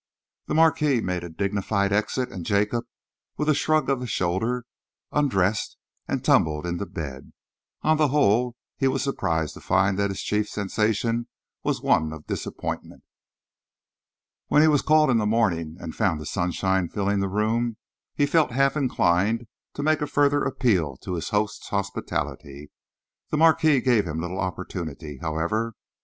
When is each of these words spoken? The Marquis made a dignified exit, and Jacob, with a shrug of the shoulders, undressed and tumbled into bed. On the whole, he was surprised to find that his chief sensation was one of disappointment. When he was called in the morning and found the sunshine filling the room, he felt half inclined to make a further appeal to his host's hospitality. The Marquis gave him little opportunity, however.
The 0.47 0.55
Marquis 0.55 0.99
made 0.99 1.23
a 1.23 1.29
dignified 1.29 1.91
exit, 1.93 2.31
and 2.31 2.43
Jacob, 2.43 2.85
with 3.37 3.47
a 3.47 3.53
shrug 3.53 3.87
of 3.87 3.99
the 3.99 4.07
shoulders, 4.07 4.63
undressed 5.11 5.77
and 6.07 6.25
tumbled 6.25 6.65
into 6.65 6.87
bed. 6.87 7.33
On 7.83 7.97
the 7.97 8.07
whole, 8.07 8.55
he 8.77 8.87
was 8.87 9.03
surprised 9.03 9.53
to 9.53 9.61
find 9.61 9.99
that 9.99 10.09
his 10.09 10.23
chief 10.23 10.49
sensation 10.49 11.27
was 11.61 11.83
one 11.83 12.13
of 12.13 12.25
disappointment. 12.25 13.03
When 14.47 14.63
he 14.63 14.67
was 14.67 14.81
called 14.81 15.11
in 15.11 15.19
the 15.19 15.27
morning 15.27 15.77
and 15.79 15.93
found 15.95 16.19
the 16.19 16.25
sunshine 16.25 16.89
filling 16.89 17.19
the 17.19 17.29
room, 17.29 17.77
he 18.15 18.25
felt 18.25 18.53
half 18.53 18.75
inclined 18.75 19.45
to 19.75 19.83
make 19.83 20.01
a 20.01 20.07
further 20.07 20.43
appeal 20.43 20.97
to 21.01 21.13
his 21.13 21.29
host's 21.29 21.69
hospitality. 21.69 22.71
The 23.29 23.37
Marquis 23.37 23.81
gave 23.81 24.05
him 24.07 24.19
little 24.19 24.39
opportunity, 24.39 25.19
however. 25.21 25.75